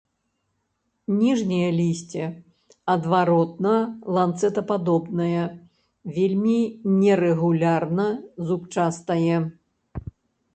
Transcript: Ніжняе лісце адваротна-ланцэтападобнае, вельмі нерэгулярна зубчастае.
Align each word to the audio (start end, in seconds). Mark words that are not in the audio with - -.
Ніжняе 1.17 1.67
лісце 1.79 2.23
адваротна-ланцэтападобнае, 2.93 5.43
вельмі 6.17 6.57
нерэгулярна 7.03 8.07
зубчастае. 8.51 9.37